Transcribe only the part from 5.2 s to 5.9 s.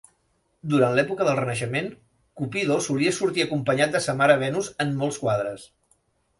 quadres.